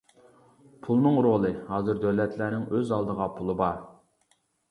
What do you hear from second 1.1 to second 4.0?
رولى ھازىر دۆلەتلەرنىڭ ئۆز ئالدىغا پۇلى بار.